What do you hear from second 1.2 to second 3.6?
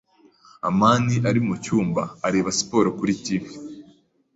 ari mucyumba, areba siporo kuri TV.